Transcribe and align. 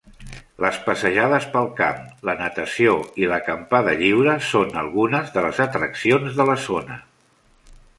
Les 0.63 0.77
passejades 0.85 1.45
pel 1.57 1.69
camp, 1.81 1.99
la 2.31 2.35
natació 2.41 2.95
i 3.25 3.31
l'acampada 3.35 3.95
lliure 4.03 4.37
són 4.49 4.77
algunes 4.85 5.33
de 5.37 5.49
les 5.49 5.65
atraccions 5.71 6.39
de 6.43 6.53
la 6.53 6.63
zona. 6.71 7.05